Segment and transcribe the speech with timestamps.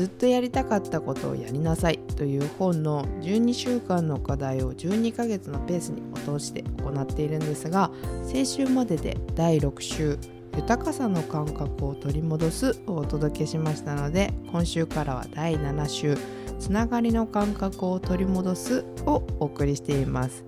[0.00, 7.90] ずっとやりたかったことをやりなさいという本の12週間の課題を12ヶ月のペースに落として行っているんですが
[8.24, 10.18] 先週までで第6週
[10.56, 16.16] 豊かさの感覚を取り戻すをお届けしましたので今週からは第7週
[16.58, 20.44] つながりの感覚を取り戻すをお送りしています。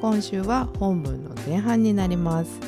[0.00, 2.60] 今週は本文の前半になります。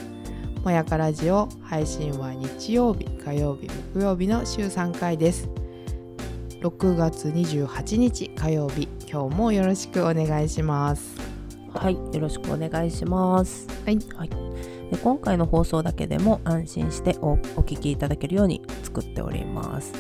[0.62, 5.58] もやかラジオ配信は日曜日火曜日木曜日の週3回です。
[6.61, 8.88] 6月28日火曜日。
[9.09, 11.16] 今日もよろしくお願いします。
[11.73, 13.69] はいよろしくお願いします。
[13.85, 13.99] はい。
[13.99, 19.93] で今回の放送だけでも安心しておお聞きいただけるように作っております。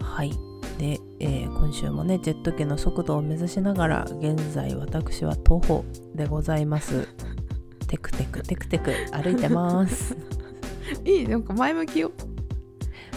[0.00, 0.32] はい。
[0.78, 5.84] で、えー今週もねジェット機の速度を目指しながら現在私は徒歩
[6.16, 7.06] でございます。
[7.86, 10.16] テクテクテクテク歩いてます。
[11.06, 12.10] いいなんか前向きよ。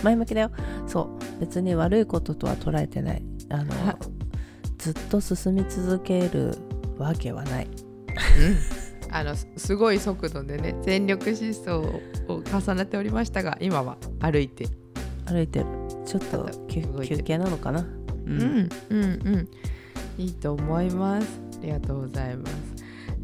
[0.03, 0.51] 前向きだよ。
[0.85, 3.23] そう別に悪いこととは捉えてない。
[3.49, 3.97] あのは
[4.77, 6.57] ずっと進み続ける
[6.97, 7.67] わけはない。
[9.11, 11.69] あのすすごい速度でね全力疾走
[12.27, 14.67] を重ねておりましたが今は歩いて。
[15.25, 15.65] 歩いてる。
[16.05, 16.83] ちょっと休
[17.23, 17.81] 憩なのかな？
[17.81, 17.85] う
[18.25, 19.05] うんうんう
[19.37, 19.49] ん。
[20.17, 21.27] いいと思います。
[21.59, 22.53] ありがとうございます。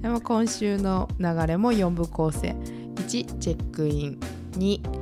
[0.02, 2.56] でも今週の流れも4部構成。
[2.96, 4.20] 1チェックイン。
[4.54, 5.01] 2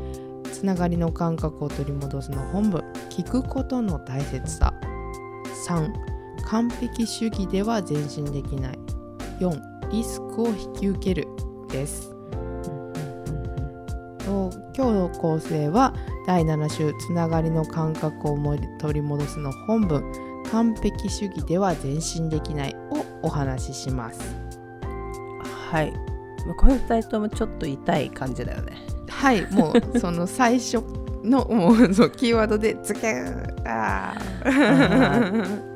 [0.60, 4.74] つながりの感覚を取り戻すの本文聞くことの大切さ。
[5.66, 5.90] 3
[6.46, 8.80] 完璧主義では前進できない。
[9.40, 11.28] 4リスクを引き受ける
[11.70, 12.10] です。
[14.26, 15.94] と今日の構成は
[16.28, 18.38] 第7週つながりの感覚を
[18.82, 20.04] 取り戻すの本文
[20.52, 24.20] 完璧主義では前進できないをお話しします。
[25.72, 25.94] はい。
[26.46, 28.89] まあこれ2人ともちょっと痛い感じだよね
[29.20, 30.82] はいもうその最初
[31.26, 35.70] のもうそうキーワードでズキューあー。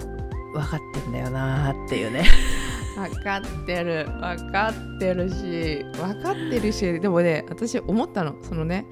[0.53, 2.25] 分かってんだよなーっていうね。
[2.95, 4.05] 分かってる。
[4.21, 5.83] 分かってるし。
[5.97, 6.99] 分かってるし。
[7.01, 8.35] でもね私思ったの。
[8.43, 8.85] そのね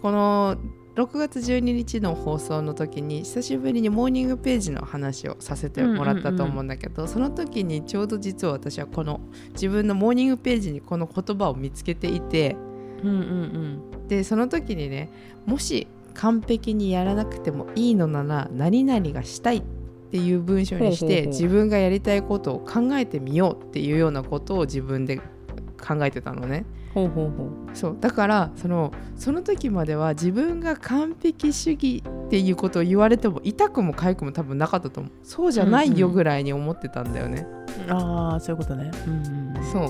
[0.00, 0.56] この
[0.94, 9.20] 6月12日の放送の時に久しぶりにモーニングページの話をさせてもらったと思うんだけど、その時にちょうど実は私はこの
[9.52, 12.56] 自分のモーニングページにこの言葉を見つけていて
[13.02, 15.10] うんうんでその時にね
[15.46, 19.62] もし完璧にやらなくてもいいのなら何々がしたいっ
[20.10, 26.66] ていう文章にして自分がやりたいことを考えてみようっていうようなことを自分で考えてたのね。
[26.94, 27.48] ほうほうほう。
[27.72, 27.96] そう。
[27.98, 35.12] だからそのその時までは自分が完璧主義っていうことを言われても痛くも痒くも多分なかったと思う。
[35.22, 37.46] そうじゃないよぐらいに思ってたんだよね、
[37.88, 38.90] ああそういうことね。
[39.06, 39.64] うんうん。
[39.72, 39.82] そう。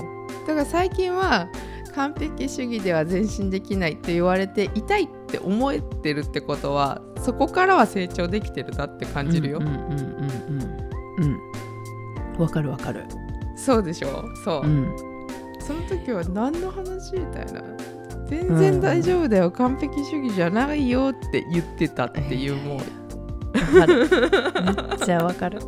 [0.47, 1.49] だから最近は
[1.95, 11.23] 完璧主義では前進できないって言われて痛いって思えてるってことはそこからは成長できてるなって感じるよ、うんうんうんうんうん。
[11.23, 11.39] うん
[12.39, 13.05] わかるわかる。
[13.55, 14.23] そうでしょ？
[14.43, 14.95] そう、うん。
[15.59, 17.61] その時は何の話みたいな。
[18.27, 23.77] 全然大丈夫だよ、完璧主義じゃないよって言ってたっていうもう。
[23.77, 24.09] わかる。
[24.09, 25.59] めっちゃわかる。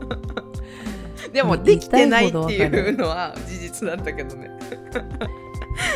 [1.31, 4.49] でもうんできてないって痛いうのは事実なんだけどね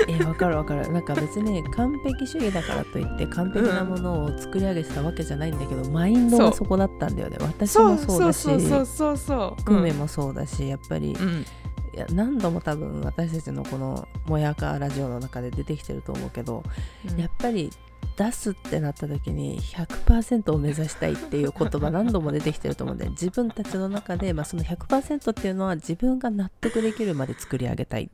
[0.07, 0.91] えわかるわかる。
[0.91, 7.37] なんか別に完璧主義だからといって完璧なものを作り上げてたわけじゃないんだけど、マインドがそこだったんだよね。
[7.41, 8.41] 私もそうだし。
[8.41, 11.45] そうそうそうそうグメもそうだしやっぱり、うん。
[11.91, 16.63] いや何度も多分私たちのこの「もやかラジオ」の中で出てきてると思うけど、
[17.09, 17.19] うん。
[17.19, 17.71] やっぱり
[18.19, 28.11] 出すってなった時に100%を目指したいっていう言葉何度も出てきてると思うんで自分たちの中で、まあ、その100%っていうのは自分が納得できるまで作り上げたい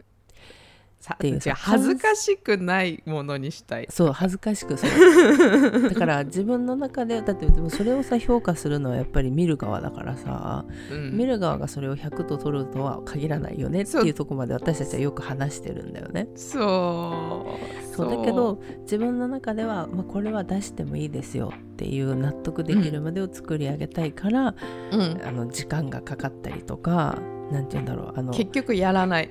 [1.05, 3.85] さていう恥ずかしくないものにしたい。
[3.91, 4.89] そう恥ずかしくそう。
[5.93, 11.15] だから自分の中でだってでもそれをさ評価するのはやっぱり見る側だからさ、うん。
[11.15, 16.27] 見る側がそれを100と取るとは限らないよねっていうところまで私たちはよく話してるんだよね。
[16.33, 17.45] そ
[17.91, 17.95] う。
[17.95, 18.09] そう。
[18.09, 24.55] だけど自分の中では、まあ、これは出してもいいですよっていう納得できるまでを作り上げたいから、
[24.91, 25.21] うん。
[25.23, 27.19] あの時間がかかったりとか
[27.51, 29.29] なんて言うんだろうあの結局やらない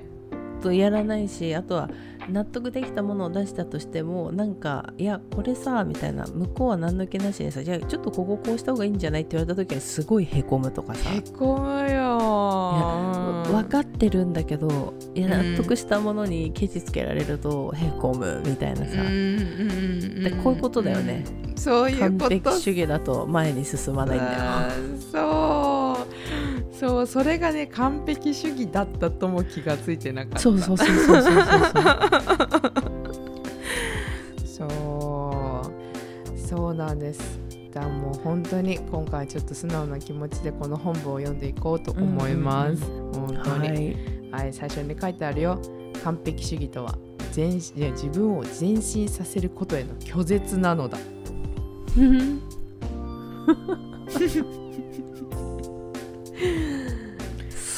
[0.61, 1.89] とやらないしあとは
[2.29, 11.11] 納得できたものを出したとしてもなんかいやこれさみたいな向こうは何の気なしにさじゃあちょっとこここうした方がいいんじゃないって言われた時にすごいへこむとかさ。
[11.11, 20.23] へこむよ分かってるんだけどいやうん納得したものにケチつけられるとへこむみたいなさ、うん。
[20.23, 24.41] でこういうことだよね、うんそういう完こと璧主義だと前に進まないんだよ。
[25.11, 25.21] そう
[26.79, 30.39] そうそれがね完璧主義だったとも気がついてなかった。
[30.39, 31.33] そうそうそうそうそうそう
[34.45, 34.69] そう
[36.47, 37.39] そうなんです。
[37.71, 43.97] だもう本当に今回ちょっと素直な気持ちでこの本文を読んでいこうと思います、うんうんうん、本当に、
[44.31, 45.61] はい、はい、最初に書いてあるよ。
[46.03, 46.97] 完璧主義とは
[47.31, 47.73] 全自
[48.13, 50.97] 分を前進させることへの拒絶なのだ。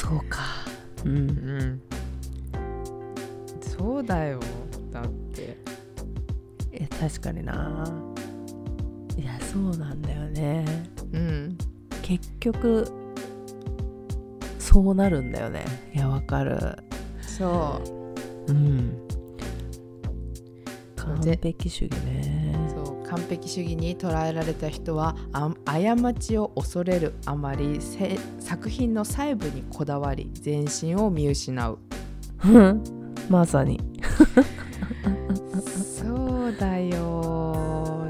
[0.07, 0.39] そうか。
[1.03, 1.17] うん。
[1.17, 1.81] うん。
[3.59, 4.39] そうだよ
[4.89, 5.57] だって。
[6.71, 7.83] え確かにな。
[9.17, 10.63] いやそうなんだよね。
[11.11, 11.57] うん。
[12.01, 12.87] 結局
[14.59, 15.65] そうなるんだよね。
[15.93, 16.77] いやわかる。
[17.21, 17.81] そ
[18.47, 18.51] う。
[18.53, 19.06] うん
[21.17, 21.69] 完で璧。
[21.69, 22.55] 主義ね。
[22.73, 31.79] そう完璧主義に捉えられた人はあ過ちを恐れるあまりせ作品の細部にこだわり全身を見失う。
[32.45, 32.83] う ん
[33.29, 33.79] まさに。
[36.01, 36.05] そ
[36.47, 38.07] うだよ。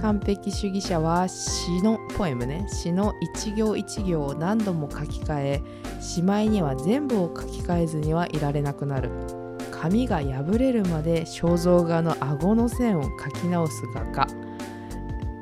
[0.00, 2.66] 完璧主義者は詩のポエムね。
[2.68, 5.62] 詩の一行一行を何度も書き換え
[6.00, 9.10] しまいには全部を書き換えずにはいられなくなる
[9.80, 14.26] 紙が破れるまで肖像画の顎の線を書き直す画家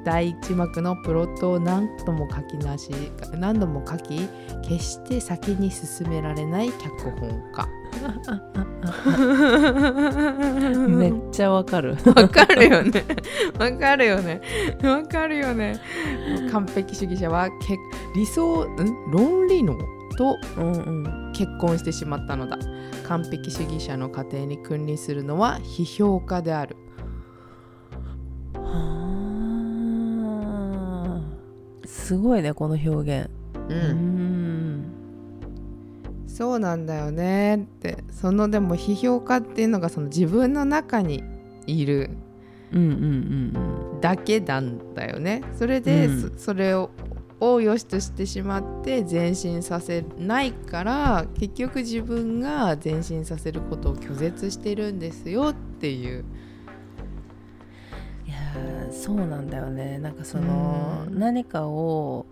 [0.04, 2.90] 第一幕のプロットを何度も書きなし
[3.32, 4.28] 何度も書き
[4.62, 7.68] 決して先に進められない脚本家
[10.88, 13.04] めっちゃわかるわかるよね。
[13.58, 14.40] わかるよね。
[14.82, 15.80] わかるよね。
[16.52, 17.76] 完璧主義者はけ
[18.14, 19.10] 理想、ん？
[19.10, 19.76] 論理の
[20.16, 22.58] とうんうん結婚してしまったのだ。
[23.06, 26.76] 完璧主義者の家庭に君臨するのは批評家である。
[28.54, 29.14] は
[31.84, 33.30] あすごいねこの表現
[33.68, 33.72] う。
[33.72, 33.78] うん
[34.80, 34.84] ん
[36.26, 38.02] そうなんだよねって。
[38.10, 41.22] そのでも批評家っていうのがその自分の中に
[41.68, 42.10] いる
[42.72, 45.42] うんうんうんだけなんだよね。
[45.56, 46.90] それで、うんそそれを
[47.40, 56.24] を良しとしてしまって前進させないから結局自分が前進させることを拒絶してるんですよっていう。
[58.26, 59.98] いやーそうなんだよね。
[59.98, 61.18] なんかそのうん。
[61.18, 62.26] 何かを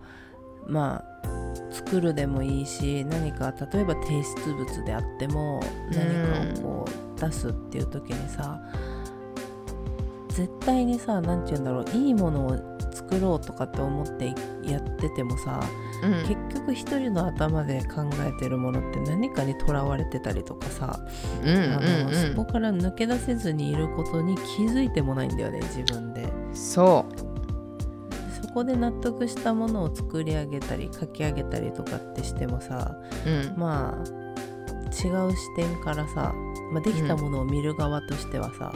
[0.67, 5.61] まあ作るでもいいし何か例えば提出物であっても
[5.91, 6.85] 何かをこ
[7.17, 8.59] う出すっていう時にさ
[10.29, 12.76] 絶対にさ何て言うんだろういいものを
[13.09, 14.33] 作ろうとかって思って
[14.63, 15.61] やっててもさ
[16.27, 20.99] 結局一人の頭で考えてるものって何かにとらわれてたりとかさ
[21.43, 26.27] うんうんあのうんそこから抜け出せずにいることに気づいてもないんだよね自分で。
[26.53, 27.27] そう。
[28.47, 32.95] そこで納得したものを作り上げたり書き上げたりとかってしてもさ
[33.25, 34.27] うんまあ
[34.97, 36.33] 違う視点からさ、
[36.71, 38.71] まあ、できたものを見る側としてはさ、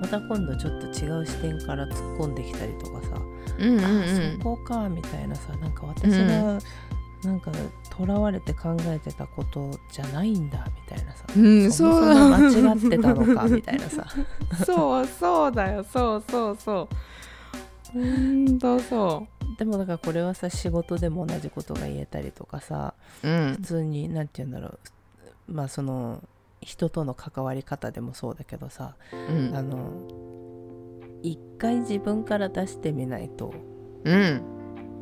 [0.00, 3.20] また今度ちょっと違う視点から突っ込んできたりとかさ、
[3.58, 4.02] うんうんうん。
[4.02, 6.58] あそこかみたいなさなんか私が
[7.24, 7.50] なんか
[7.90, 14.06] とらわれて考えてたことじゃないんだみたいなさ、うんそもそも間違ってたのかみたいなさ。
[14.64, 16.96] そうそうだよそうそうそう。
[17.92, 19.26] ほんとそ
[19.56, 23.28] でもだからこれはさ仕事でも同じことが言えたりとかさう。
[23.28, 23.54] うん。
[23.54, 24.78] 普通に何て言うんだろ
[25.48, 25.52] う。
[25.52, 26.22] まあその
[26.60, 29.54] 人との関わり方でもそうだけどさうん。
[29.54, 29.92] あの
[31.24, 33.54] 一回自分から出してみないと
[34.04, 34.42] うん。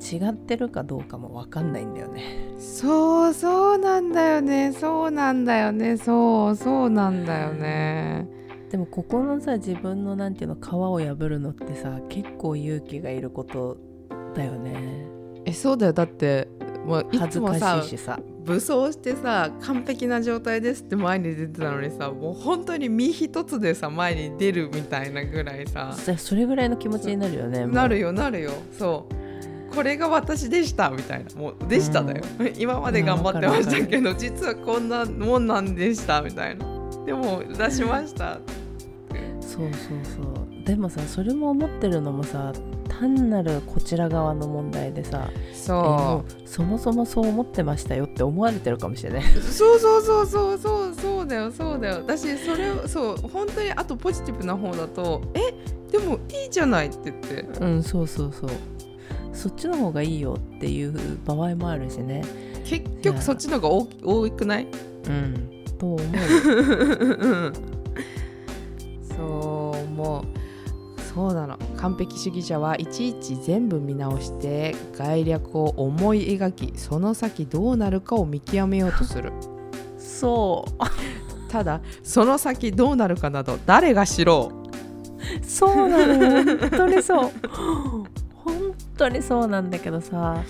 [0.00, 2.54] 違ってるかどうかも分かんないんだよね。
[2.58, 8.26] そうそうなんだよねそうなんだよねそうそうなんだよね
[8.70, 13.76] でもここのさ自分のなんていうの皮を破るのってさ結構勇気がいること
[14.34, 15.06] だよね。
[15.44, 16.48] えそうだよだって
[16.84, 17.82] もういつもさ。
[18.44, 25.92] 武装してさ完璧な状態ですって前に出てたのにさもう本当に身一つでさ前に出るみたいなぐらいさ。
[25.92, 27.66] そそれぐらいの気持ちになるよね。
[27.66, 28.50] なるよなるよ。
[28.76, 29.74] そう。
[29.74, 31.40] これが私でしたみたいな。
[31.40, 32.22] もうでしただよ、
[32.58, 36.66] 今まで頑張ってましたけど実はこんなもんなんでしたみたいな。
[37.06, 38.38] でも出しました
[39.40, 39.72] そうそう
[40.04, 40.64] そう。
[40.64, 42.52] でもさそれも思ってるのもさ
[43.00, 49.22] 単なるこちら側の問題でさえそもうそもそもそう思ってましたよって思われてるかもしれない。
[49.36, 51.96] うそうそうそうそうそうそうだよそうだよ。
[52.06, 55.52] 私それをそう本当にあとポジティブな方だと「え
[55.90, 57.42] でもいいじゃない」って言って。
[57.60, 58.50] うんそうそうそう。
[59.32, 60.92] そっちの方がいいよっていう
[61.24, 62.22] 場合もあるしね。
[62.64, 64.66] 結局そっちの方が多多くない？
[65.06, 65.48] うん。
[65.78, 66.10] と思うう
[67.48, 67.52] ん
[69.16, 70.24] そう思う
[71.14, 71.58] そうなの。
[71.76, 79.32] 完璧主義者はいちいち全部見直して概略を思い描きその先どうなるかを見極めようとする。
[79.98, 81.50] そう。
[81.50, 84.52] ただその先どうなるかなど誰が知ろ
[85.42, 86.58] そうなのよ。
[86.58, 87.30] 本当にそう。
[88.34, 90.42] 本当にそうなんだけどさ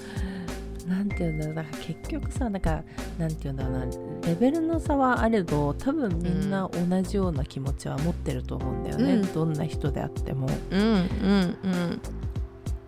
[0.87, 2.83] なんていうんだろうだから結局さなんか
[3.19, 3.87] なんていうんだろうな
[4.27, 9.33] レベルの差はあれど多分みんな同じような気持ちは持ってると思うんだよね、うん。
[9.33, 10.47] どんな人であっても。
[10.71, 12.01] ううんうん。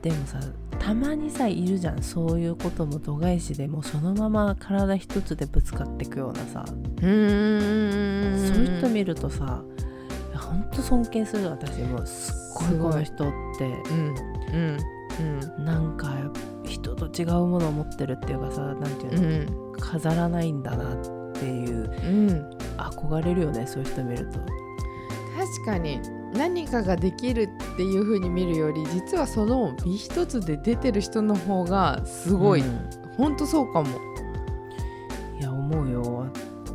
[0.03, 0.39] でもさ
[0.79, 7.11] たまにさいるじゃんそういうことも度外視でもうそのまま体一つでぶつかっていくようなさ、うんう
[8.37, 9.63] んそういう人見るとさ
[10.35, 12.05] ほんと尊敬する私も。
[12.05, 13.65] すっごいすごいこの人って。
[13.91, 14.15] うん
[14.57, 16.13] うんなんか
[16.65, 19.81] 人と違うものを持ってるっていうかさなんていうの、うん。
[19.81, 22.51] 飾らないんだなっていううん。
[22.77, 24.39] 憧れるよねそういう人見ると。
[24.39, 26.01] 確かに。
[26.35, 32.91] 何かができるっていう風に見るより実はその身一つで出てる人の方がすごい、うん。
[33.17, 33.89] ほんとそうかも。
[35.39, 36.03] いや思うよ。
[36.03, 36.27] わ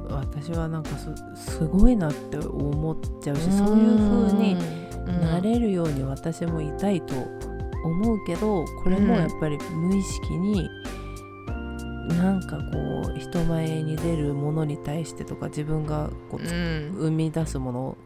[0.10, 4.58] 私はなんかすすごいなって思っちゃうしそういう風に
[5.22, 7.13] なれるように私もいたいと
[7.83, 10.69] 思うけどこれもやっぱり無意識に
[12.09, 16.91] なんかこう人前に出るものに対してとか自分がこううん。
[16.95, 17.98] 生み出すもの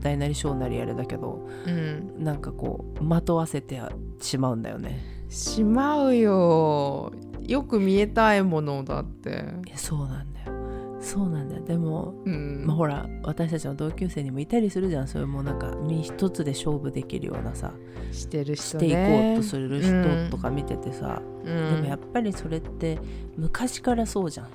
[0.00, 2.24] 大なり小なりあれだけどうん。
[2.24, 3.80] なんかこうまとわせて
[4.20, 5.00] しまうんだよね。
[5.28, 7.12] しまうよ。
[7.40, 9.44] よく見えたいものだって。
[9.74, 10.52] そうなんだよ。
[11.00, 11.64] そうなんだよ。
[11.64, 15.08] でも、うんまあ、ほら私たちの同級生にもいたりするじゃん。
[15.08, 17.72] そういうもうなんか身一つで勝負できるようなさ
[18.12, 21.76] してる人していこねうとする人とか見ててさ、うん。
[21.76, 22.98] でもやっぱりそれって
[23.38, 24.48] 昔からそうじゃん。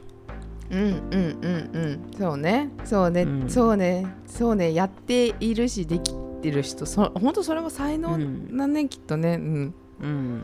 [0.69, 2.69] うんうんうんうんそうね。
[2.83, 3.49] そうね、うん。
[3.49, 4.05] そうね。
[4.27, 4.75] そうね。
[4.75, 6.85] やっているしできてる人。
[6.85, 8.55] そ本当それも才能うん。
[8.55, 9.35] なんね、きっとね。
[9.35, 9.73] うん。
[10.01, 10.43] うん。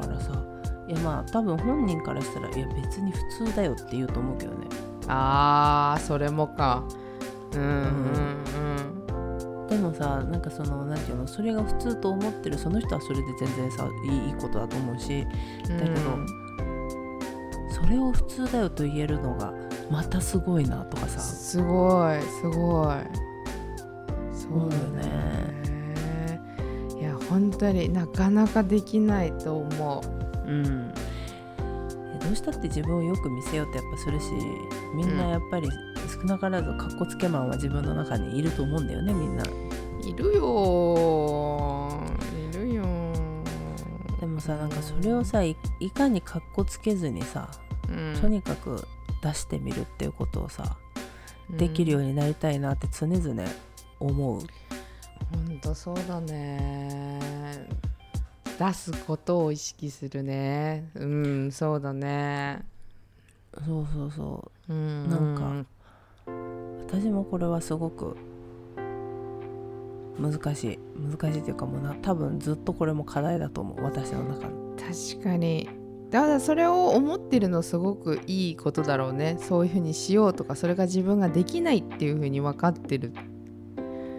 [0.00, 0.44] だからさ
[0.88, 4.66] いやまあ多分本人からしたらいや別に普通だよって言うと思うけどね
[5.10, 6.82] あーそれもか。
[7.54, 8.36] うんうん
[9.68, 15.24] でもさなんかそのなんていうのそれが普通と思ってるその人はそれで全然さいいことだと思うし。
[15.68, 16.00] うんだけど
[17.70, 19.52] それを普通だよと言えるのが
[19.90, 21.20] またすごいなとかさ。
[21.20, 22.96] すごいすごい。
[24.32, 25.02] そうだよね。
[26.94, 30.02] ねいや本当になかなかできないと思
[30.46, 30.92] うん
[32.30, 34.30] どうしたって自分をよく見せようってやっぱするし
[34.94, 35.68] みんなやっぱり
[36.08, 39.42] 少なからずかっこつけマンは自分の中にいると思うんだよねみんな。
[39.42, 39.46] う
[40.00, 42.00] いるよ
[42.52, 42.84] いるよ
[44.20, 47.50] でもさなんかそれをさいいかにかっこつけずにさ
[47.88, 48.20] うん。
[48.20, 48.86] とにかく
[49.20, 50.76] 出してみるっていうことをさ、
[51.50, 53.42] できるようになりたいなって常々
[53.98, 54.40] 思う。
[55.32, 57.18] 本当そうだね
[58.60, 60.90] 出すことを意識するね。
[60.94, 62.60] うんそうだね。
[63.66, 64.72] そうそうそう。
[64.74, 65.08] ん。
[65.08, 65.64] なんか
[66.30, 66.30] う
[66.86, 68.18] 私もこれはすごく
[70.18, 70.78] 難しい。
[70.94, 73.82] 難しいっていうかもうな多分ずっとこれも課題だと思う。
[73.82, 75.70] 私の中の確かに。
[76.10, 79.38] だからそれを思ってるのすごくいいことだろうね。
[79.40, 83.14] そういうふうにしようとかそれが自分ができないっていうふうに分かってる。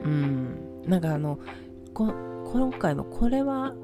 [0.03, 0.81] うん。
[0.87, 1.37] なんかあの
[1.93, 2.11] こ
[2.51, 3.75] 今回のこれは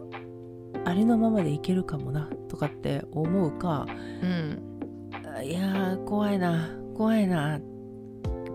[0.85, 3.85] ありのままでいけるかもなとかって思うか
[4.21, 4.61] うん
[5.35, 7.59] あいやー怖いな怖いな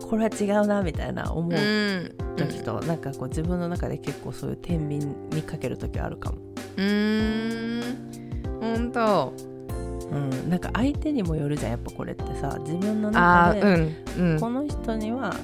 [0.09, 2.13] これは違うなみたいな思ううん。
[2.37, 6.39] 時と、なんかこう自分の中で結構そういう天秤にかける時あるかも、
[6.77, 8.61] うーん。
[8.61, 9.33] 本当
[10.11, 14.33] うん、なんか相手にもよるじゃんやっぱこれってさ自分のあ中で、ーうん。
[14.33, 14.41] うん。
[14.41, 15.35] この人にはあ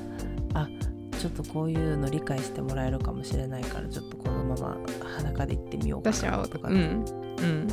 [1.18, 4.76] ちょっとこういうの理解してもらえるかもしれないからちょっとこのまま
[5.16, 7.04] 裸で行ってみようか出しちゃおうとか、とかうん。
[7.40, 7.68] うん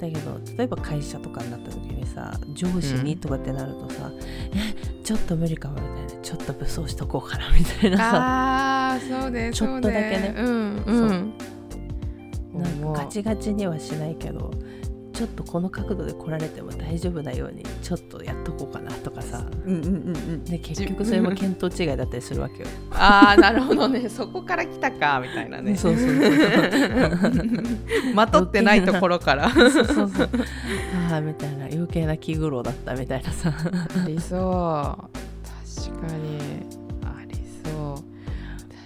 [0.00, 4.10] だけど例えば会社とかになった時にさ上司にとかってなるとさ、
[4.54, 6.22] えちょっと無理かもみたいな。
[6.22, 7.98] ちょっと武装しとこうかなみたいな。
[7.98, 10.34] さああそうねちょっとだけね。
[10.34, 10.84] そううん。
[10.86, 10.92] う。
[11.02, 11.32] ん
[12.54, 14.50] なんかガチガチにはしないけど
[15.20, 19.44] ちょっとこの角度で来られても大丈夫なようにちょっとやっとこうかなとかさ。
[19.66, 20.44] うんうんうんうん。
[20.44, 22.68] で結局それも見当違いだったりするわけよ。
[22.90, 24.08] ああなるほどね。
[24.08, 25.76] そこから来たかみたいなね。
[25.76, 26.24] そうそうそう
[28.16, 29.50] まとってないところから。
[29.50, 30.08] そうそうそう。
[31.10, 33.52] ああみたいな余計な気苦労だったみたいなさ。
[33.54, 34.40] ありそう。
[35.84, 36.64] 確かに。
[37.04, 37.94] ありそう。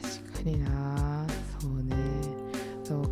[0.02, 0.73] 確かにな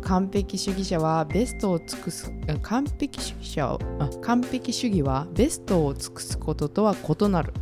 [0.05, 7.53] 完璧主義者はベストを尽くすあ完璧主義者はあ完璧主義はベストを尽くすこととは異なる。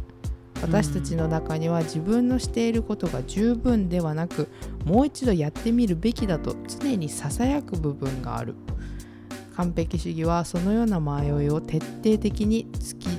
[0.61, 4.47] 私たちの中には自分のしていることが十分ではなく
[4.85, 8.53] もう一度やってみるべきだと常にささやく部分がある。
[9.55, 13.17] 完璧主義はそのような迷いを徹底的に突きん？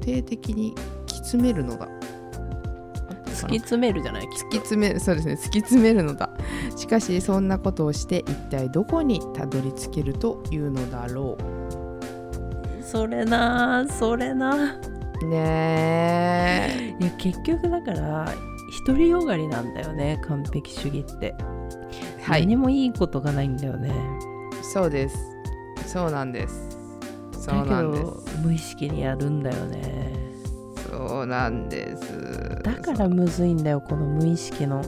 [0.00, 0.74] 徹底的に
[1.06, 1.88] き詰めるのだ
[3.24, 5.34] 突き詰めるじゃない突き詰めそうですね。
[5.34, 6.30] 突き詰めるのだ
[6.76, 11.36] しかしそんなことをして一体どこにたどり着けるというのだろ
[12.80, 14.78] それなそれな
[15.22, 18.34] うねいや結局だから
[18.86, 21.52] 独りよがりなんだよね完璧主義って、え
[22.22, 22.42] はい。
[22.42, 23.92] 何もいいことがないんだよね。
[24.62, 25.16] そうです。
[25.86, 26.78] そうなんです。
[27.32, 28.04] そだけうなんです。
[28.04, 30.12] ど無意識にやるんだよね。
[30.88, 32.60] そうなんです。
[32.62, 34.82] だからむずいんだよこの無意識の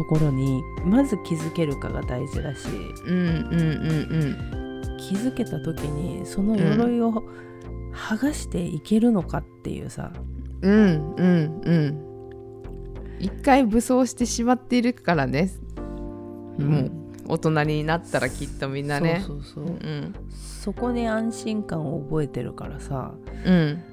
[0.00, 2.68] ところにまず気づけるかが大事だし
[3.04, 7.22] うんうんうん気づけた時にその鎧を
[7.92, 10.10] 剥がしていけるのかっていうさ、
[10.62, 11.62] うんうんうん。
[11.64, 12.06] うん
[13.18, 15.50] 一回武装してしまっているからね。
[16.56, 16.92] もう
[17.28, 19.22] 大人になったらきっとみんなね。
[19.26, 20.14] そうそうそう、うん。
[20.30, 23.12] そこに安心感を覚えてるからさ。
[23.44, 23.84] うん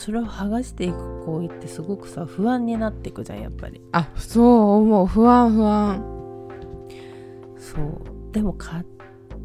[0.00, 3.82] それを剥がしていく行為ってすごくさ不安になっていくじゃんやっぱり。
[3.92, 4.44] あそう
[4.76, 5.06] 思う。
[5.06, 6.02] 不安不安。
[7.58, 8.32] そう。
[8.32, 8.82] でもか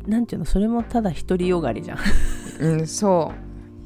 [0.08, 1.98] なんていうのそれもただ独りよがりじゃん。
[2.62, 3.34] うんそ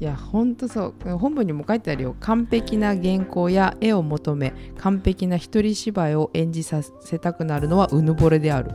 [0.00, 1.16] いやほんとそう。
[1.18, 2.14] 本文にも書いてあるよ。
[2.20, 8.70] 完璧な原稿や絵を求め完璧な一人芝居を演じさせたくなるのはうぬぼれである。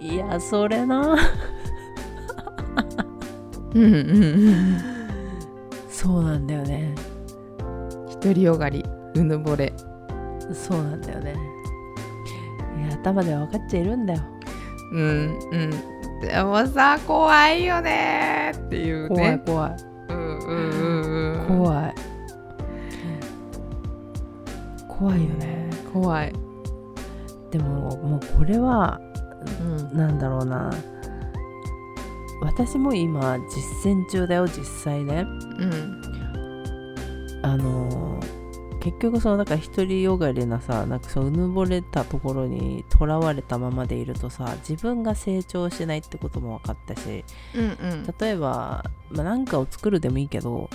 [0.00, 1.18] いやそれな。
[3.74, 3.98] うんうんう
[4.88, 4.91] ん
[6.02, 6.96] そうなんだよね。
[8.20, 9.72] 独りよがりうぬぼれ。
[10.52, 11.36] そうなんだよね。
[12.76, 14.20] いや頭では分かっちゃいるんだよ。
[14.90, 15.70] うんうん。
[16.20, 18.50] でもさ怖いよね。
[18.52, 19.76] っていう怖いね怖い。
[20.08, 21.58] うんうんうんうん。
[21.58, 21.94] 怖い。
[24.88, 25.70] 怖いよね。
[25.92, 26.32] 怖い。
[27.52, 29.00] でももうこれは
[29.60, 29.96] うん。
[29.96, 30.68] なんだろうな。
[32.40, 33.38] 私も今
[33.82, 35.24] 実践中だよ実際ね。
[35.28, 35.41] うん
[37.42, 38.42] あのー
[38.82, 48.14] 結局そのだから独りよがりなさなんかそううぬぼれたところにとらわれたままでいるとさ自分が成長しないってことも分かったしうんうん。
[48.18, 50.68] 例えば、まあ、かを作るでもいいけど、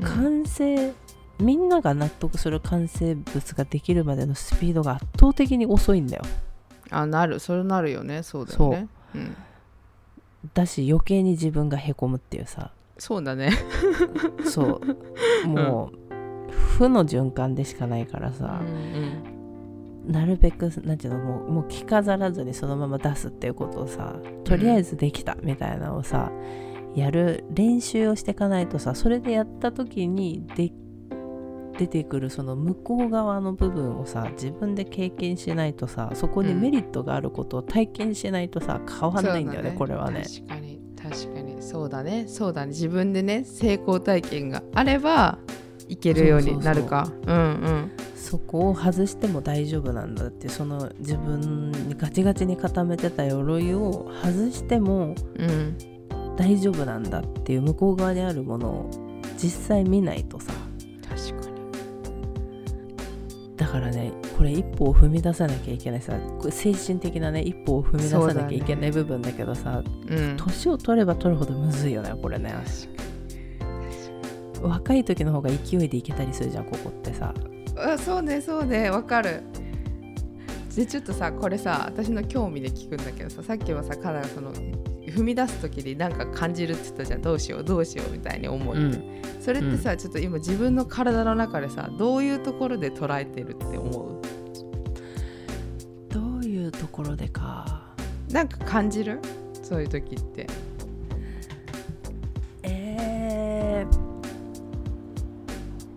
[0.00, 0.04] うん。
[0.04, 0.92] 完成
[1.38, 6.24] みんなが納得する完成物ができるまでのスピードが圧倒的に遅いんだよ。
[6.90, 7.38] あなる。
[7.38, 8.24] それなるよね。
[8.24, 8.88] そうだよね。
[9.14, 9.36] うん。
[10.52, 13.50] だし余計に自分がへこむっていうさそうだね。
[14.44, 14.80] そ
[15.44, 15.48] う。
[15.48, 19.32] もう、負の循環でしかないからうさ、ん。
[20.06, 26.32] なるべくなんていうのもうもう着飾らずにそのまま出すっていうことをさとりあえずできたみたいなのをさ、
[26.94, 30.72] やる練習をしていかないとさそれでやった時にで
[31.78, 40.22] 出てくるその向こう側の部分をさ自分で経験しないとさそこにメリットがあることを体験しないとさ変わんないんだよねそうこれはね。
[40.22, 40.81] 確かに
[41.12, 41.62] 確かに。
[41.62, 42.24] そうだね。
[42.26, 42.68] そうだね。
[42.68, 45.38] 自分でね成功体験があれば
[45.88, 47.12] いけるようになるか。
[47.26, 47.90] うんうん。
[48.16, 55.76] そこを外しても大丈夫なんだってその自分にガチガチに固めてた鎧を外してもうん。
[56.36, 58.90] 大丈夫なんだっていう向こう側にあるものを
[59.36, 60.52] 実際見ないとさ
[63.72, 66.12] からねこれ一歩を踏み出さなきゃいけないさ
[66.50, 70.36] 精神的なね一歩を踏み出さなきゃいけない部分だけどさうん。
[70.36, 72.54] 年、を取れば取るほどむずいよねこれね。
[74.60, 77.32] 若い時の方が勢いでいけたりするじゃんここってさ。
[77.76, 78.90] あそうねそうね。
[78.90, 79.42] わかる。
[80.76, 84.52] でちょっとさこれさ私の興味で聞くんだけどささっきはさカナがその
[85.12, 87.22] 踏み出す時になんか感じるって言ったじゃん。
[87.22, 89.22] どうしようどうしようみたいに思ううん。
[89.40, 94.22] それってさ、ちょっと今自分の体の中でさどういうところで捉えてるって思う？
[96.12, 97.82] どういうところでか。
[98.30, 99.20] なんか感じる？
[99.62, 100.46] そういう時って。
[102.62, 103.98] えー、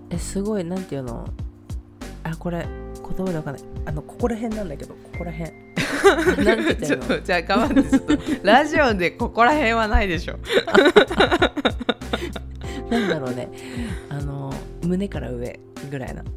[0.10, 1.28] えすごいなんていうの？
[2.24, 3.64] あこれ言葉でわかんない。
[3.86, 5.52] あのここら辺なんだけどここら辺
[6.86, 10.38] ちょっとじゃあ頑張ってちょっとラジオでここら辺はないでしょ。
[12.90, 13.50] なんだろうね。
[14.10, 16.30] あの胸から上ぐらいなバ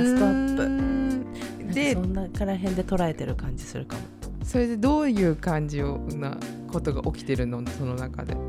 [0.00, 0.62] ストアップ。
[0.62, 4.02] ップでそんなから辺で捉えてる感じするかも。
[4.44, 6.36] それでどういう感じをな
[6.72, 7.62] ことが起きてるの？
[7.78, 8.40] その中で、うん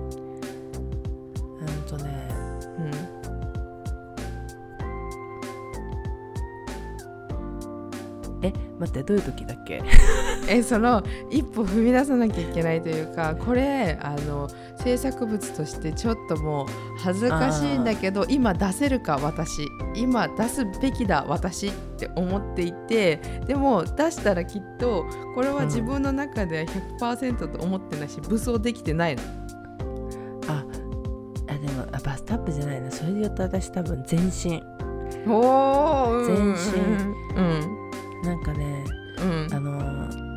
[1.88, 2.28] とね。
[2.80, 3.21] うん、
[8.44, 9.82] え待ってどういう時だっけ？
[10.50, 14.50] えその一歩踏み出さなきゃいけないというかこれあの
[14.84, 16.68] 制作物としてちょっともう
[17.00, 19.68] 恥ずかしいんだけど今出せるか私。
[19.94, 26.66] 今出すべきだ私って思っていてでも出したらきっとこれは自分の中では
[27.00, 29.22] 100%と思ってないし武装できてないの。
[30.48, 30.64] あ
[31.50, 32.90] あでもあバストアップじゃないな。
[32.90, 34.64] それで言うと私多分全身。
[35.28, 37.38] おー全身。
[37.38, 37.42] う
[37.78, 37.81] ん
[38.24, 38.84] なんかね
[39.20, 39.48] うん。
[39.52, 40.32] あのー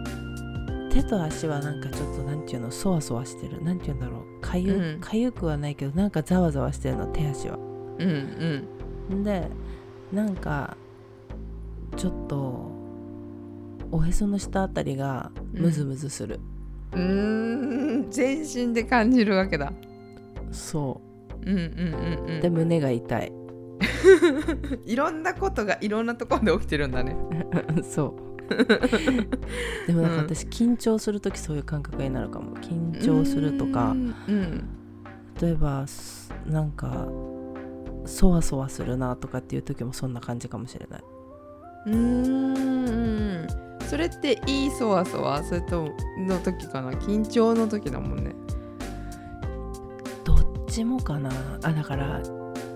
[0.94, 3.60] 手と足はなんかちょっとなんていうのそわそわしてる。
[3.64, 4.40] なんていうんだろう。
[4.40, 5.00] かゆ,、うん。
[5.00, 7.58] かゆくはないけどなんかざわざわしてるの手足は。
[7.98, 8.64] うん
[9.10, 9.24] うん。
[9.24, 9.48] で
[10.12, 10.76] なんか
[11.96, 12.70] ちょっと
[13.90, 16.38] おへその下あたりがムズムズする、
[16.92, 18.10] うーん。
[18.10, 19.72] 全身で感じるわけだ。
[20.52, 21.00] そ
[21.44, 21.44] う。
[21.44, 22.38] んうんうんうん。
[22.38, 23.32] うで胸が痛い
[24.86, 27.16] いろんなことがいろんなところで起きてるんだね。
[27.82, 28.34] そう。
[29.86, 32.56] でもなんか私緊張する時そういう感覚になるかも。
[32.56, 33.92] 緊張するとか。
[33.92, 34.68] うんうん。
[35.40, 37.08] 例えばすなんか
[38.04, 41.04] そわそわするなとかっていう時もそんな感じかもしれない。
[41.86, 41.96] うー
[43.44, 43.46] ん。
[43.88, 46.90] それっていいそわそわそれとの時かな？
[46.92, 48.34] 緊張の時だもんね。
[50.24, 51.30] どっちもかな。
[51.62, 52.20] あだから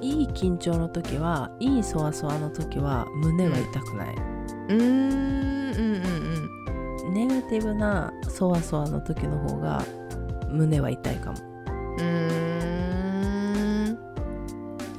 [0.00, 5.96] いい緊張の時はいいそわそわの時は胸は痛くない、うーんうん
[7.06, 9.82] うんネガティブなそわそわの時の方が
[10.50, 11.38] 胸は痛いかも。
[11.98, 12.04] うん。
[12.04, 13.98] うーん。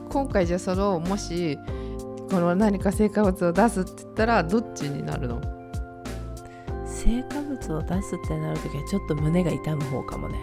[0.09, 1.57] 今回じゃあそのもし
[2.29, 5.39] この何か成果物を出すって言ったらどっちになるの？
[6.85, 10.39] 成果物を出すってなる時はちょっと胸が痛む方かもね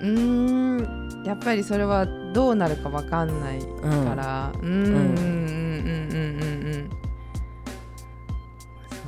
[0.00, 1.24] うーん。
[1.24, 4.04] やっぱりそれはどうなるかわかんないうん。
[4.06, 4.84] から、うん、うん。
[4.86, 4.88] うん。
[4.88, 5.16] うん。
[5.16, 6.66] うん。
[6.66, 6.90] うん。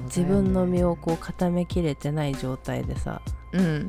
[0.05, 3.61] 自分の身をこう固めきれてない状態でさうん。
[3.61, 3.89] うん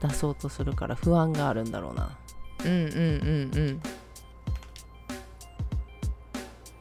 [0.00, 2.16] 出そうとするから不安があるんだろうな。
[2.64, 2.70] うん。
[2.70, 3.80] うん。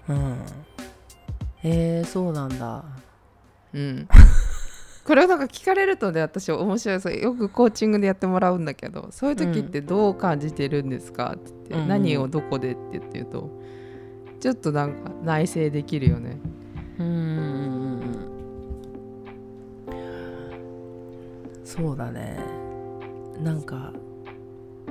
[0.08, 0.16] うん。
[0.16, 0.38] うん。
[1.64, 2.84] えー、そうなんだ。
[3.74, 4.08] うんうん
[5.08, 7.00] これをなんか聞かれるとね私面白い。
[7.00, 11.88] そうよくコーチングでやってもらうんだけどそういう時ってどう感じてるんですかって言って、うん。
[11.88, 13.50] 何をどこでって言って言うと
[14.42, 16.38] ちょっとなんか内省できるよね。
[17.00, 18.28] うーん。
[21.64, 22.38] そうだね
[23.42, 23.62] なん。
[23.64, 23.94] か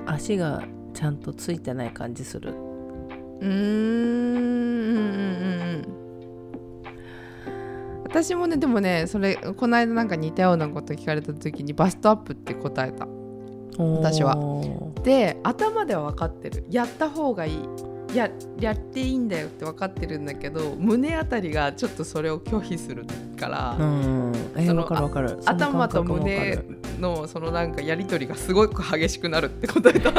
[0.07, 0.62] 足が
[0.94, 1.18] ちゃん。
[1.18, 3.50] とついてない感じするうーん。
[3.50, 4.96] うん。
[4.96, 5.87] うん。
[5.90, 6.06] うん
[8.16, 13.07] 私もねでもねそれこの間なんか似たようなこと聞かれた時にバストアップって答えた。
[13.79, 14.38] 私は。
[15.02, 16.64] で頭では分かってる。
[16.70, 17.59] やった方がいい。
[18.14, 23.05] ややっていいんだよって分かってるんだけど胸あたりがちょっとそれを拒否する
[23.38, 24.33] から、うん。
[24.57, 25.38] えー、そのわかるわかる。
[25.44, 30.11] 頭と胸るのそのなんかやり取りがすごく激しくなるって答えた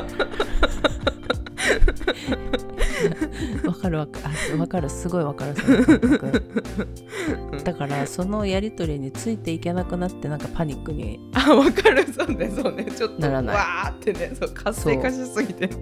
[3.88, 4.90] かるわかあ わかる。
[4.90, 6.64] すごいわかるその感覚。
[7.64, 11.20] だからそのやり取りについていけなくなってなんかパニックに。
[11.34, 12.06] あ分かる。
[12.12, 12.86] そうねそうね。
[12.86, 13.56] ちょっとならない。
[13.56, 15.68] わーってねそう活性化しすぎて。
[15.68, 15.76] ね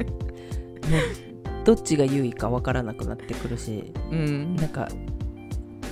[1.63, 3.91] どっちが優位かわからなくなってくるし。
[4.11, 4.55] うん。
[4.55, 4.87] なんか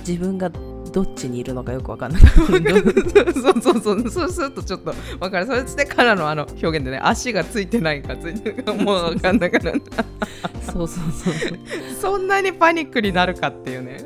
[0.06, 0.50] 自分が
[0.94, 2.24] どっちにいるのかよくわかんなく
[2.60, 4.08] なるそうそうそう。
[4.08, 5.46] そうするとちょっと分かる。
[5.46, 9.82] それしてからのあの表現でね足がついてないかついてるかもう分かんなくなる。
[10.72, 11.58] そうそうそうそう。
[12.00, 13.96] そんなにパニックになるかっていうね。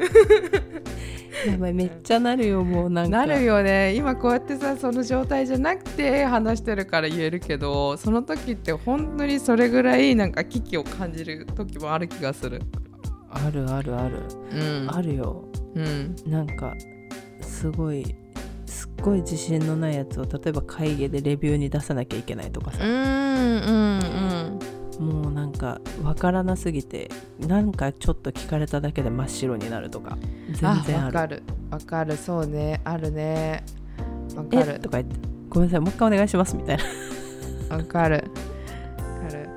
[1.47, 3.27] やばいめっちゃなるよもうなんか。
[3.27, 3.95] なるよね。
[3.95, 12.63] 今こうやってさその状態じゃなくて話してるから言えるけどその時って本当にそれぐらいなんか危機を感じる時もある気がする。
[13.31, 14.23] あるあるある、
[14.53, 14.89] うん。
[14.91, 15.45] あるよ
[15.79, 16.17] うん。
[16.31, 16.75] なんか
[17.41, 18.15] すごい
[18.67, 24.59] すっごい自信のないやつを例えば会議でレビューに出さなきゃいけないとかさ、うんうん
[24.99, 30.19] もうなんかわからなすぎてなんかちょっと聞かれただけで真っ白になるとか。
[30.51, 31.07] 全あ然ある。
[31.07, 31.43] わかる。
[31.71, 32.17] わかる。
[32.17, 32.81] そうね。
[32.83, 33.63] あるね。
[34.35, 34.65] わかえ？
[34.73, 35.29] るとか言って。
[35.49, 35.81] ごめんなさい。
[35.81, 36.57] もう一回お願いします。
[36.57, 36.79] みたい
[37.71, 37.77] な。
[37.77, 38.25] わかる。
[39.23, 39.49] わかる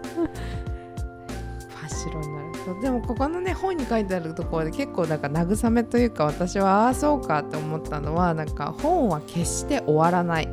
[2.72, 10.50] そうでもここのね本に書いてあるところで結構なんか慰めというか私はああそうかって思ったのはなんか本は決して終わらない。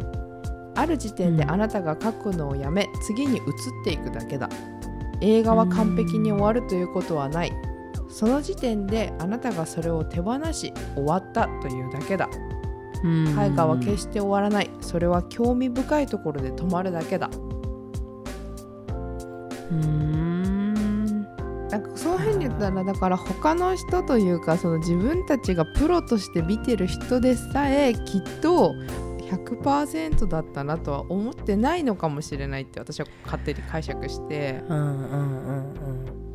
[0.74, 1.50] ある時点でうん。
[1.50, 3.42] あなたが書くのをやめ、次に移っ
[3.84, 4.48] ていくだけだ。
[5.20, 7.52] 映画は完璧に終わるということはない。
[8.08, 12.28] その時点であなたがそれを手放し終わったというだけだ。
[13.04, 14.70] 絵画は決して終わらない。
[14.80, 17.28] それは興味深いところで止まるだけだ。
[19.70, 20.17] うーん
[21.70, 28.74] なんかそういうふうに言ったらだから他の人というかその自分たちがプロとして見てる人でさえきっと
[29.30, 34.62] 100%だったなとは思ってないのかもしれないって私は勝手に解釈して。
[34.68, 35.54] うんうんう
[36.14, 36.28] ん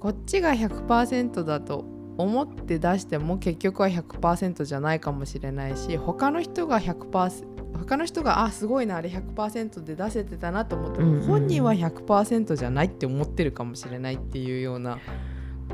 [0.00, 1.84] こっちが100%だと
[2.22, 11.26] 思って出しても結局は100%じゃないかもしれないし他の人が100%他の人があすごいなあれ100%で出せてたなと思っても、うんうんうん。
[11.26, 14.98] 本人は100%じゃないって思ってるかもしれないっていうような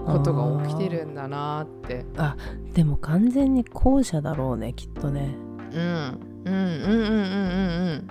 [0.06, 2.06] ことが起きてるんだなって。
[2.18, 5.34] うんでも完全に後者だろうねきっとね。
[5.72, 6.42] うん。
[6.44, 8.08] うんうんうんうんうんうん。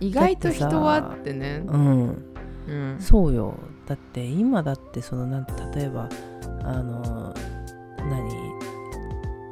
[0.00, 1.62] 意外と人はってね。
[1.66, 2.24] うん。
[2.66, 2.96] うん。
[3.00, 3.54] そうよ。
[3.86, 6.08] だって今だってそのなん例えば
[6.64, 7.34] あの
[7.98, 8.48] 何？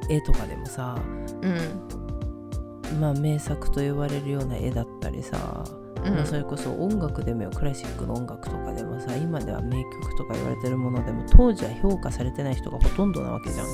[0.09, 0.97] 絵とかでもさ
[1.43, 3.01] うん。
[3.01, 5.65] まあ名作と言われるような絵だったりさ、
[6.05, 6.15] うん。
[6.15, 13.67] まあ、それこそ音楽でもよクラシックの音楽とかでもさ今では名曲とか言われてるものでも当時は評価されてない人がほとんどなわけじゃん。
[13.67, 13.73] そ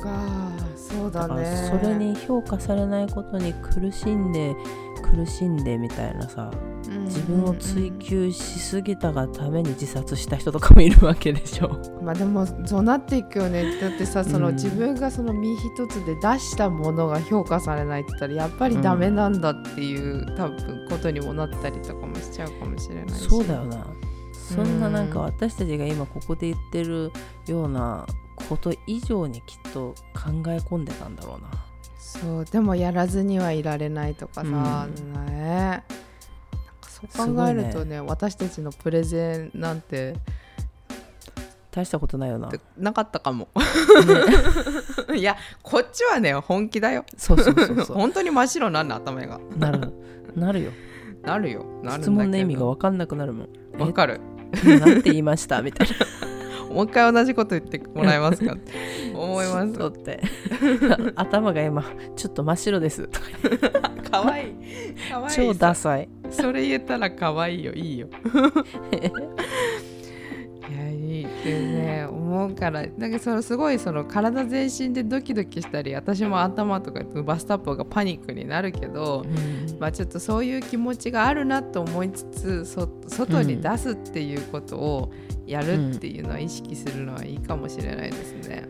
[0.00, 4.56] っかそうだだからねそれに評価されないことに苦しんで
[5.14, 6.50] 苦しんでみたいなさ
[7.04, 11.80] 自分を追求しすぎたがために自殺した人とかもいるわけでしょ。
[12.02, 13.80] まあでもそうなっていくよね。
[13.80, 14.54] だってさその、うん。
[14.54, 23.28] 自分がその身一つで出したものが評価されないって言ったらやっぱりダメなんだっていう、多分ことにもなったりとかもしちゃうかもしれないし。
[23.28, 23.86] そうだよな。
[24.32, 27.10] そんななんか私たちが今ここで言ってる
[27.46, 28.06] ような
[28.48, 31.71] こと以上にきっと考え込んでたんだろうな
[32.20, 35.26] そうでもやらずにはいられないとかさ、うん。
[35.26, 35.40] ね。
[35.40, 35.84] なんか
[36.88, 40.14] そう考えるとね私たちのプレゼンなんて
[41.70, 43.48] 大したことないよな、ね、なかったかも。
[45.16, 47.04] いやこっちはね本気だよ。
[47.16, 49.36] そうそうそうそ 本当に真っ白なんの頭が。
[49.36, 49.92] うなる。
[50.36, 50.70] なるよ。
[51.22, 51.64] なるよ。
[51.82, 53.48] なる質問の意味が分かんなくなるもん。
[53.78, 54.20] わかる。
[54.66, 55.62] えなんて言いました？
[55.62, 55.94] みたいな
[56.72, 58.54] もう一回同じこと言ってもらえますか？
[58.54, 58.72] っ て
[59.14, 59.74] 思います。
[59.74, 60.20] そうって。
[61.16, 61.84] 頭が今
[62.16, 63.08] ちょっと真っ白です。
[63.08, 64.50] とかかわい。
[64.50, 64.54] い
[65.10, 66.08] かわいい超ダサい。
[66.30, 67.72] それ言ったらかわいいよ。
[67.72, 68.08] いいよ。
[70.70, 72.86] いやいいってね思うから。
[72.96, 79.26] なんかそのすごいその体全身でドキドキしたり私も頭とかバスタップがパニックになるけど、
[79.78, 85.12] まあちょっとそういう気持ちがあるなと思いつつそ外に出すっていうことを
[85.52, 88.68] やるっていうのは意識するのはいいかもしれないですね。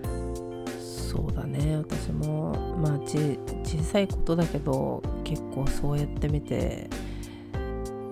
[0.79, 1.77] そうだね。
[1.77, 6.89] 私もまあち小さいことだけど結構そうやってみて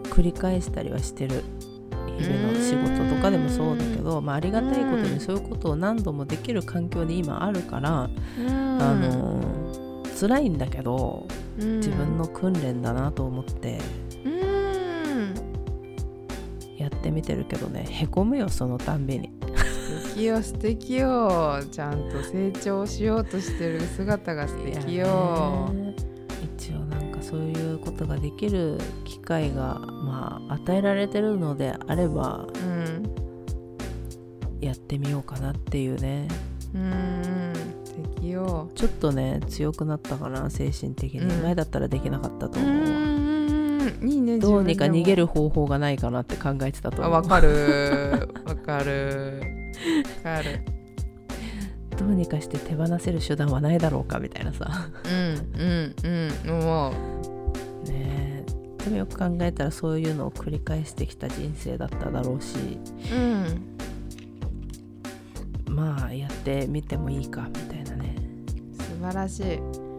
[0.04, 1.42] 繰り返したりはしてる。
[2.18, 9.40] 日々の仕事とかでもそうだけど、まあ、ありがたいことにそういうことを何度もできる環境に今あるから、あの
[10.20, 13.78] 辛いんだけど自分の訓練だなと思って
[16.94, 19.30] ってみてるけどねへこむよそのたんびに。
[19.56, 21.62] 素敵よ素敵よ。
[21.70, 25.70] ちゃんと成長しようとしてる姿が素敵よ。
[25.72, 25.94] ね
[26.56, 33.02] 一応なんかそういうことができる機会がまあ与えられてるのであればうん
[34.60, 36.28] やってみようかなっていうね。
[36.74, 37.52] うん。
[37.84, 38.70] 素敵よ。
[38.74, 41.42] ちょっとね強くなったかな精神的に、うん。
[41.42, 42.88] 前だったらできなかったとう思うわ。
[42.88, 43.19] ん
[44.02, 47.14] いいねどうにか逃げるる方法がないかなって考えてたと思う。
[47.14, 48.28] あわかる。
[48.44, 49.42] わかる。
[50.24, 50.60] わかる。
[51.96, 54.88] どうにかして手放せる手段はないだろうかみたいなさ。
[55.04, 55.94] うんうん
[56.46, 56.92] うんも
[57.86, 58.44] ね
[58.80, 58.84] え。
[58.84, 62.56] でもよく考えたらそういうのを繰り返してきた人生だっただろうし。
[63.12, 63.14] う
[65.68, 65.74] うん。
[65.74, 68.16] まあやってみてもいいかみたいなね。
[68.78, 69.89] 素晴らしい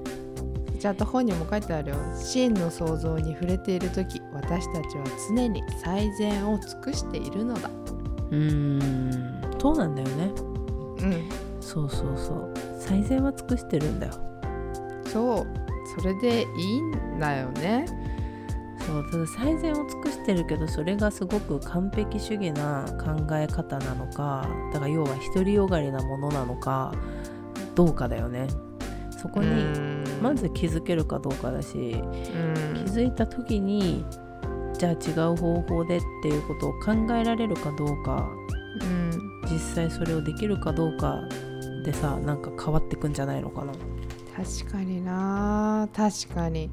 [0.81, 1.95] ちゃんと本にも書いてあるよ。
[2.15, 7.69] 真の創造に触れている時私たちは常に最善を尽くしているのだ。
[8.31, 9.41] うーん。
[9.61, 10.31] そうなんだよね。
[11.01, 11.29] うん。
[11.61, 12.53] そうそうそう。
[12.79, 14.13] 最善は尽くしてるんだよ。
[15.05, 15.47] そう。
[15.99, 17.85] それでいいんだよね。
[18.83, 26.91] そうただ最善を尽くしてるけどそれがすごく完璧主義な考え方なのかだから要は独りよがりなものなのか
[27.75, 28.47] どうかだよね。
[29.11, 29.90] そこに
[30.21, 32.85] まず気づけるかどうかだしうん。
[32.85, 34.05] 気づいた時に
[34.77, 38.29] じゃあ違う方法でっていうことを考えられるかどうか
[38.81, 39.11] うん。
[39.49, 41.21] 実際それをできるかどうか
[41.83, 43.73] でさなんか変わってくんじゃないのかな。
[44.35, 46.69] 確かにな確かに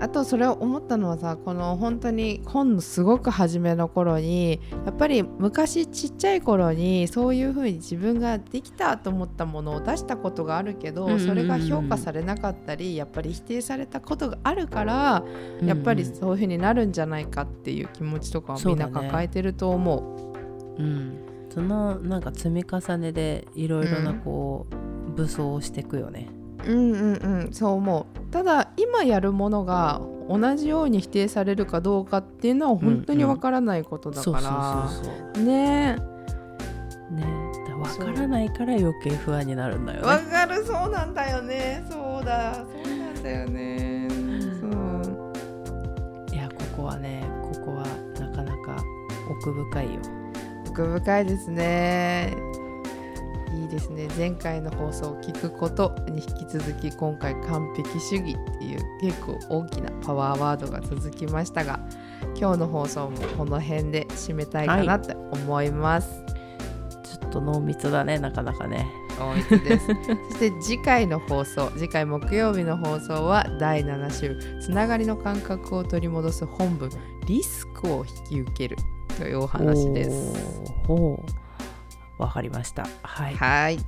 [0.00, 15.22] あとそれを思ったのはさこの本当に本のすごく初めの頃にやっぱり昔ちっちゃい頃にそういう風に自分ができたと思ったものを出したことがあるけど、うんうんうんそれが評価されなかったりやっぱり否定されたことがあるから、
[15.62, 20.16] やっぱりそういう風になるんじゃないかっていう気持ちとかをみんな抱えてると思
[20.78, 20.82] う。
[20.82, 21.18] うん、
[21.50, 26.39] そのなんか積み重ねでいろいろなこう、武装をしていくよね。
[26.66, 28.32] うんうんうんそう思う。
[28.32, 34.30] ただ今やるものが同じように否定されるかどうかっていうのは本当にわからないことだか
[35.36, 35.42] ら。
[35.42, 35.96] ね。
[37.10, 37.24] ね、
[37.66, 40.30] だから分からないから余計不安になるんだよわね。
[40.30, 40.64] かる。
[40.64, 41.84] そうなんだよね。
[41.90, 42.54] そうだ。
[42.54, 42.64] そう
[42.96, 44.08] なんだよね。
[44.60, 47.84] そういやここはねここは
[48.20, 48.76] なかなか
[49.28, 50.00] 奥深いよ。
[50.68, 52.32] 奥深いですね
[53.52, 54.08] いいですね。
[54.16, 61.80] 前回の放送を聞くことに引き続き今回完璧主義っていう結構大きなパワーワードが続きましたが
[62.36, 66.08] 今日の放送もこの辺で締めたいかなって思います、
[67.04, 68.86] ちょっと濃密だねなかなかね。
[69.18, 69.86] 大密です。
[70.30, 76.90] そして次回の放送次回木曜日の放送は第7週つながりの感覚を取り戻す本文
[77.26, 78.76] リスクを引き受ける
[79.18, 80.32] というお話です
[82.20, 82.86] わかりました。
[83.02, 83.34] はい。
[83.34, 83.78] はい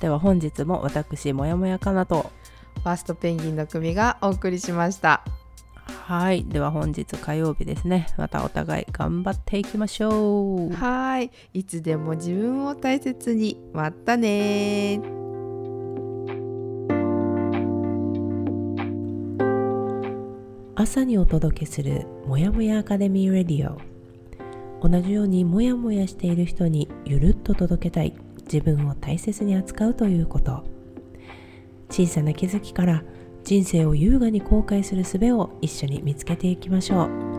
[0.00, 2.30] では本日も私もやもやかなと。
[2.82, 5.22] ファーストペンギンの組がお送りしました
[6.06, 6.44] はい。
[6.44, 8.08] では本日火曜日ですね。
[8.18, 10.72] またお互い頑張っていきましょう。
[10.74, 15.00] はいいつでも自分を大切にまたね
[20.74, 23.93] 朝にお届けするもやもやアカデミーレディオ
[24.84, 28.14] 同じようにモヤモヤしている人にゆるっと届けたい。
[28.44, 30.62] 自分を大切に扱うということ。
[31.88, 33.02] 小さな気づきから
[33.44, 37.33] 人生を優雅に後悔する術を一緒に見つけていきましょう。